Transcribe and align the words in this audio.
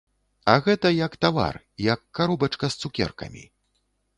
А 0.53 0.53
гэта 0.67 0.91
як 0.99 1.17
тавар, 1.27 1.59
як 1.93 2.01
каробачка 2.21 2.73
з 2.77 2.81
цукеркамі. 2.85 3.43